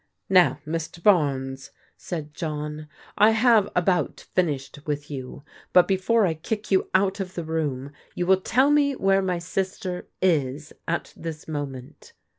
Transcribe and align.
"Now, 0.29 0.57
Mr. 0.65 1.03
Barnes," 1.03 1.69
said 1.95 2.33
John," 2.33 2.87
I 3.19 3.37
have 3.37 3.69
about 3.75 4.25
fin 4.33 4.47
ished 4.47 4.83
with 4.87 5.11
you, 5.11 5.43
but 5.73 5.87
before 5.87 6.25
I 6.25 6.33
kick 6.33 6.71
you 6.71 6.89
out 6.95 7.19
of 7.19 7.35
the 7.35 7.43
room 7.43 7.91
you 8.15 8.25
will 8.25 8.41
tell 8.41 8.71
me 8.71 8.95
where 8.95 9.21
my 9.21 9.37
sister 9.37 10.07
is 10.19 10.73
at 10.87 11.13
this 11.15 11.47
moment." 11.47 12.13